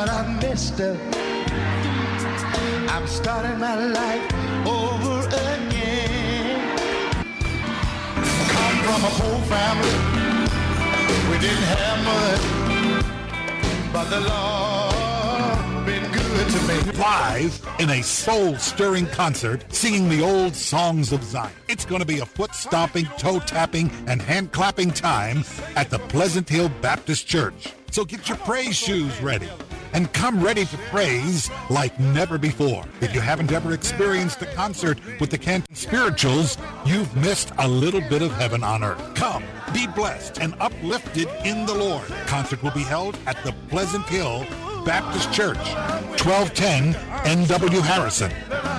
what 0.00 0.08
I 0.08 0.26
missed 0.40 0.78
her. 0.78 0.96
I'm 2.88 3.06
starting 3.06 3.58
my 3.58 3.74
life 3.74 4.32
over 4.66 5.28
again. 5.28 6.74
Come 8.54 8.76
from 8.86 9.00
a 9.04 9.12
poor 9.20 9.38
family. 9.52 9.96
We 11.30 11.36
didn't 11.38 11.68
have 11.76 11.98
much, 12.12 12.42
but 13.92 14.06
the 14.08 14.20
Lord 14.20 15.84
been 15.84 16.10
good 16.12 16.48
to 16.48 16.60
me. 16.66 16.76
Live 16.98 17.60
in 17.78 17.90
a 17.90 18.02
soul-stirring 18.02 19.06
concert, 19.08 19.66
singing 19.70 20.08
the 20.08 20.22
old 20.22 20.56
songs 20.56 21.12
of 21.12 21.22
Zion. 21.22 21.52
It's 21.68 21.84
going 21.84 22.00
to 22.00 22.06
be 22.06 22.20
a 22.20 22.26
foot-stomping, 22.26 23.06
toe-tapping, 23.18 23.90
and 24.06 24.22
hand-clapping 24.22 24.92
time 24.92 25.44
at 25.76 25.90
the 25.90 25.98
Pleasant 25.98 26.48
Hill 26.48 26.70
Baptist 26.80 27.26
Church. 27.26 27.74
So 27.90 28.06
get 28.06 28.30
your 28.30 28.38
praise 28.38 28.76
shoes 28.76 29.20
ready 29.20 29.50
and 29.92 30.12
come 30.12 30.42
ready 30.42 30.64
to 30.64 30.76
praise 30.88 31.50
like 31.68 31.98
never 31.98 32.38
before. 32.38 32.84
If 33.00 33.14
you 33.14 33.20
haven't 33.20 33.52
ever 33.52 33.72
experienced 33.72 34.42
a 34.42 34.46
concert 34.46 34.98
with 35.20 35.30
the 35.30 35.38
Canton 35.38 35.74
Spirituals, 35.74 36.58
you've 36.84 37.14
missed 37.16 37.52
a 37.58 37.68
little 37.68 38.00
bit 38.00 38.22
of 38.22 38.32
heaven 38.32 38.62
on 38.62 38.84
earth. 38.84 39.14
Come, 39.14 39.44
be 39.72 39.86
blessed 39.86 40.40
and 40.40 40.54
uplifted 40.60 41.28
in 41.44 41.66
the 41.66 41.74
Lord. 41.74 42.06
Concert 42.26 42.62
will 42.62 42.70
be 42.72 42.82
held 42.82 43.18
at 43.26 43.42
the 43.44 43.54
Pleasant 43.68 44.06
Hill 44.06 44.46
Baptist 44.84 45.32
Church, 45.32 45.58
1210 46.24 46.94
NW 47.24 47.82
Harrison, 47.82 48.30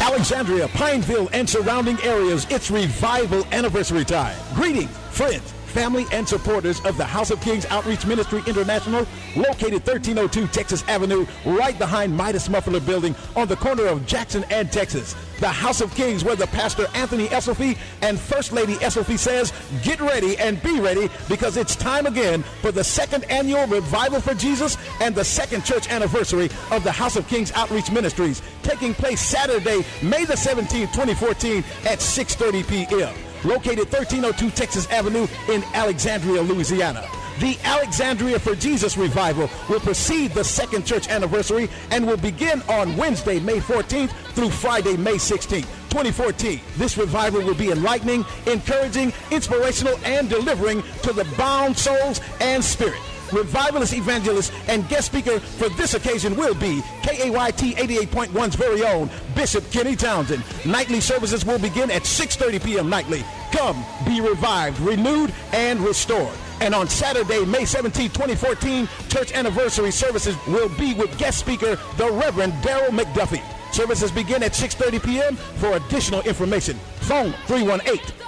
Alexandria, 0.02 0.68
Pineville, 0.70 1.30
and 1.34 1.50
surrounding 1.50 2.00
areas, 2.04 2.48
it's 2.50 2.72
revival 2.72 3.46
anniversary 3.52 4.06
time. 4.06 4.38
Greetings, 4.54 4.90
friends, 5.10 5.54
family, 5.72 6.06
and 6.12 6.28
supporters 6.28 6.80
of 6.82 6.98
the 6.98 7.06
House 7.06 7.32
of 7.32 7.42
Kings 7.42 7.66
Outreach 7.68 8.06
Ministry 8.06 8.44
International, 8.46 9.08
located 9.36 9.86
1302 9.88 10.48
Texas 10.48 10.84
Avenue, 10.88 11.26
right 11.46 11.78
behind 11.78 12.16
Midas 12.16 12.50
Muffler 12.50 12.80
Building 12.80 13.16
on 13.36 13.48
the 13.48 13.56
corner 13.56 13.86
of 13.88 14.06
Jackson 14.06 14.44
and 14.50 14.72
Texas. 14.72 15.16
The 15.40 15.48
House 15.48 15.82
of 15.82 15.94
Kings, 15.96 16.24
where 16.24 16.36
the 16.36 16.48
pastor 16.48 16.86
Anthony 16.94 17.28
Esselfy 17.30 17.78
and 18.04 18.20
First 18.20 18.52
Lady 18.52 18.76
Esselfy 18.76 19.18
says, 19.18 19.52
get 19.82 20.00
ready 20.00 20.38
and 20.38 20.62
be 20.62 20.80
ready 20.80 21.10
because 21.28 21.58
it's 21.58 21.76
time 21.76 22.06
again 22.06 22.44
for 22.62 22.72
the 22.72 22.84
second 22.84 23.24
annual 23.32 23.66
Revival 23.66 24.22
for 24.22 24.36
Jesus 24.36 24.78
and 25.00 25.16
the 25.16 25.26
second 25.26 25.66
church 25.66 25.90
anniversary 25.90 26.50
of 26.70 26.84
the 26.84 26.92
House 26.92 27.16
of 27.16 27.28
Kings 27.28 27.52
Outreach 27.54 27.90
Ministries, 27.90 28.42
taking 28.62 28.94
place 28.94 29.22
Saturday, 29.22 29.84
May 30.04 30.26
the 30.26 30.34
17th, 30.34 30.94
2014 30.94 31.64
at 31.86 32.00
6.30 32.00 32.68
p.m 32.68 33.31
located 33.44 33.92
1302 33.92 34.50
Texas 34.52 34.90
Avenue 34.92 35.28
in 35.50 35.64
Alexandria, 35.74 36.42
Louisiana. 36.42 37.06
The 37.40 37.58
Alexandria 37.64 38.38
for 38.38 38.56
Jesus 38.56 38.98
revival 38.98 39.50
will 39.70 39.80
precede 39.80 40.32
the 40.32 40.44
second 40.44 40.86
church 40.86 41.10
anniversary 41.10 41.70
and 41.90 42.06
will 42.06 42.18
begin 42.18 42.62
on 42.70 42.96
Wednesday, 42.98 43.40
May 43.40 43.60
14th 43.60 44.12
through 44.34 44.52
Friday, 44.52 44.98
May 44.98 45.16
16th. 45.16 45.68
2014. 45.92 46.62
This 46.78 46.98
revival 46.98 47.42
will 47.42 47.56
be 47.56 47.72
enlightening, 47.72 48.26
encouraging, 48.48 49.12
inspirational, 49.30 49.98
and 50.06 50.30
delivering 50.30 50.82
to 51.04 51.12
the 51.12 51.26
bound 51.38 51.78
souls 51.78 52.22
and 52.40 52.64
spirit. 52.64 53.02
Revivalist 53.32 53.94
evangelist 53.94 54.54
and 54.67 54.88
guest 54.89 55.08
speaker 55.08 55.39
for 55.39 55.70
this 55.70 55.94
occasion 55.94 56.36
will 56.36 56.56
be 56.56 56.82
KAYT 57.04 57.76
88.1's 57.76 58.56
very 58.56 58.84
own 58.84 59.10
Bishop 59.36 59.70
Kenny 59.72 59.96
Townsend. 59.96 60.44
Nightly 60.65 61.00
services 61.00 61.46
will 61.46 61.60
begin 61.60 61.89
at 61.91 62.04
6.30 62.04 62.63
p.m. 62.63 62.89
nightly. 62.89 63.24
Come, 63.52 63.84
be 64.06 64.22
revived, 64.22 64.80
renewed, 64.80 65.34
and 65.52 65.80
restored. 65.80 66.36
And 66.62 66.76
on 66.76 66.88
Saturday, 66.88 67.44
May 67.46 67.65
17, 67.65 68.10
2014, 68.12 68.88
church 69.10 69.34
anniversary 69.34 69.91
services 69.91 70.36
will 70.48 70.70
be 70.78 70.94
with 70.94 71.17
guest 71.17 71.39
speaker, 71.39 71.78
the 71.98 72.12
Reverend 72.12 72.54
Daryl 72.62 72.89
McDuffie. 72.89 73.44
Services 73.74 74.12
begin 74.12 74.44
at 74.44 74.52
6.30 74.52 75.04
p.m. 75.04 75.36
For 75.36 75.74
additional 75.74 76.22
information, 76.22 76.78
phone 77.00 77.34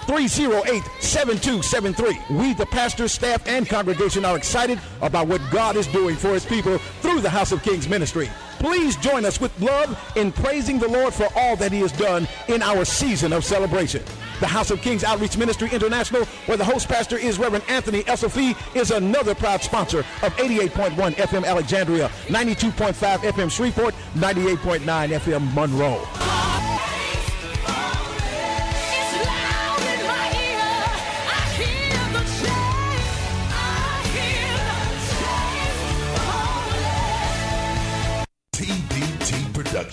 318-308-7273. 0.03 2.37
We, 2.37 2.53
the 2.53 2.65
pastor, 2.65 3.07
staff, 3.07 3.47
and 3.47 3.67
congregation 3.67 4.25
are 4.25 4.37
excited 4.37 4.79
about 5.01 5.27
what 5.27 5.41
God 5.51 5.75
is 5.75 5.87
doing 5.87 6.15
for 6.15 6.33
his 6.33 6.45
people 6.45 6.77
through 6.77 7.21
the 7.21 7.29
House 7.29 7.51
of 7.51 7.63
Kings 7.63 7.87
ministry. 7.87 8.29
Please 8.59 8.95
join 8.97 9.25
us 9.25 9.41
with 9.41 9.59
love 9.59 9.99
in 10.15 10.31
praising 10.31 10.79
the 10.79 10.87
Lord 10.87 11.13
for 11.13 11.27
all 11.35 11.55
that 11.57 11.71
he 11.71 11.81
has 11.81 11.91
done 11.91 12.27
in 12.47 12.61
our 12.61 12.85
season 12.85 13.33
of 13.33 13.43
celebration. 13.43 14.03
The 14.39 14.47
House 14.47 14.71
of 14.71 14.81
Kings 14.81 15.03
Outreach 15.03 15.37
Ministry 15.37 15.69
International, 15.71 16.25
where 16.45 16.57
the 16.57 16.65
host 16.65 16.87
pastor 16.87 17.17
is 17.17 17.39
Reverend 17.39 17.65
Anthony 17.67 18.03
Esselfy, 18.03 18.55
is 18.75 18.91
another 18.91 19.35
proud 19.35 19.61
sponsor 19.61 19.99
of 19.99 20.33
88.1 20.37 21.15
FM 21.15 21.45
Alexandria, 21.45 22.09
92.5 22.27 23.17
FM 23.17 23.51
Shreveport, 23.51 23.95
98.9 24.15 25.09
FM 25.09 25.53
Monroe. 25.53 26.42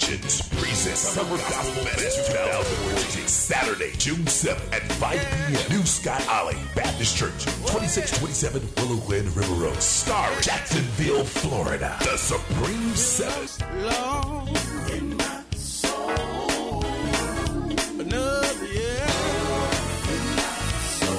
Productions 0.00 0.48
presents 0.48 1.00
Summer 1.00 1.36
Gospel 1.36 1.84
Fest 1.84 2.26
2014, 2.32 3.28
Saturday, 3.28 3.92
June 3.98 4.24
7th 4.24 4.72
at 4.72 4.82
5 4.92 5.12
p.m. 5.12 5.78
New 5.78 5.84
Scott 5.84 6.22
Alley 6.26 6.56
Baptist 6.74 7.16
Church, 7.16 7.44
2627 7.68 8.62
Willow 8.78 9.00
Glen 9.02 9.26
River 9.34 9.54
Road. 9.54 9.76
Starring 9.76 10.40
Jacksonville, 10.40 11.24
Florida. 11.24 11.96
The 12.00 12.16
Supreme 12.16 12.96
Seven. 12.96 13.46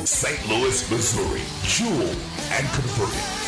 St. 0.06 0.50
Louis, 0.50 0.91
Missouri. 0.91 1.41
Jewel 1.63 2.10
and 2.52 2.67
Converted. 2.74 3.40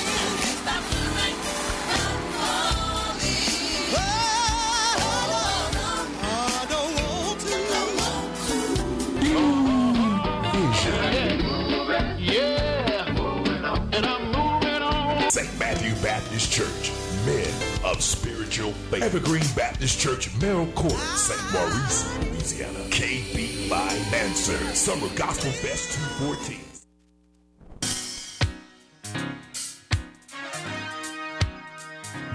Baptist 16.04 16.52
Church, 16.52 16.92
Men 17.26 17.48
of 17.86 18.04
Spiritual 18.04 18.74
Faith. 18.92 19.04
Evergreen 19.04 19.46
Baptist 19.56 19.98
Church, 19.98 20.30
Merrill 20.42 20.70
Court, 20.74 20.92
St. 20.92 21.54
Maurice, 21.54 22.04
Louisiana. 22.30 22.80
KB 22.90 23.70
My 23.70 23.90
Answer, 24.14 24.58
Summer 24.76 25.08
Gospel 25.16 25.50
Fest 25.52 25.94
214. 26.20 26.60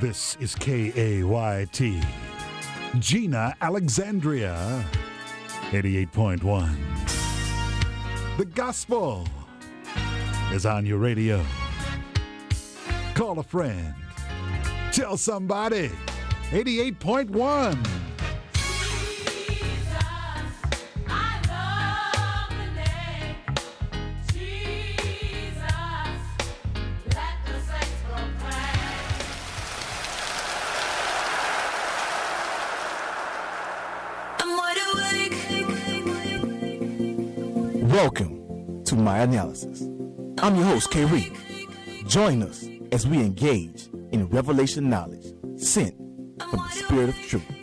This 0.01 0.39
is 0.41 0.55
K-A-Y-T. 0.55 2.01
Gina 2.99 3.55
Alexandria, 3.61 4.83
88.1. 5.73 6.75
The 8.39 8.47
gospel 8.47 9.29
is 10.55 10.65
on 10.65 10.87
your 10.87 10.97
radio. 10.97 11.45
Call 13.19 13.41
a 13.41 13.43
friend. 13.43 13.95
Tell 14.93 15.17
somebody. 15.17 15.91
88.1. 16.51 17.77
I 21.09 21.41
love 21.49 22.51
the 22.57 22.69
name 22.79 23.35
Jesus. 24.33 25.59
Let 27.07 27.35
the 27.45 27.59
saints 27.67 28.03
proclaim. 28.07 28.87
I'm 34.39 34.51
wide 34.57 34.81
awake. 34.95 35.35
Welcome 37.91 38.85
to 38.85 38.95
my 38.95 39.19
analysis. 39.19 39.83
I'm 40.41 40.55
your 40.55 40.67
host, 40.67 40.93
K. 40.93 41.05
Reed. 41.05 41.37
Join 42.07 42.45
us 42.45 42.68
as 42.92 43.07
we 43.07 43.18
engage 43.18 43.88
in 44.12 44.29
revelation 44.29 44.88
knowledge 44.88 45.27
sent 45.57 45.94
from 46.51 46.61
the 46.61 46.68
Spirit 46.70 47.09
of 47.11 47.16
Truth. 47.16 47.58